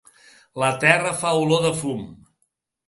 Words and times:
La 0.63 0.69
terra 0.85 1.13
fa 1.21 1.37
olor 1.43 1.63
de 1.69 1.75
fum. 1.85 2.03